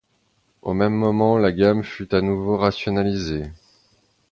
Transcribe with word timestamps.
Au 0.63 0.73
même 0.73 0.95
moment, 0.95 1.37
la 1.37 1.51
gamme 1.51 1.83
fut 1.83 2.15
à 2.15 2.21
nouveau 2.21 2.57
rationalisée. 2.57 3.51